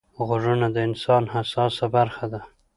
غوږونه 0.25 0.67
د 0.75 0.77
انسان 0.87 1.23
حساسه 1.33 1.85
برخه 1.95 2.25
ده 2.31 2.41